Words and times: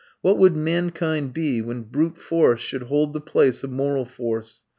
What 0.21 0.39
would 0.39 0.55
mankind 0.57 1.31
be 1.31 1.61
when 1.61 1.83
brute 1.83 2.17
force 2.17 2.59
should 2.59 2.81
hold 2.89 3.13
the 3.13 3.21
place 3.21 3.63
of 3.63 3.69
moral 3.69 4.05
force? 4.05 4.63